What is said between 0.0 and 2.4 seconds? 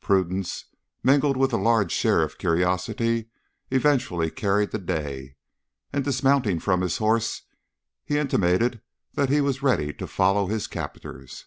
Prudence, mingled with a large share of